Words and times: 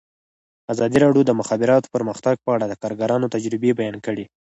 ازادي 0.73 0.97
راډیو 1.05 1.23
د 1.27 1.27
د 1.29 1.31
مخابراتو 1.41 1.91
پرمختګ 1.95 2.35
په 2.45 2.49
اړه 2.55 2.65
د 2.67 2.73
کارګرانو 2.81 3.31
تجربې 3.35 3.71
بیان 3.79 3.97
کړي. 4.05 4.25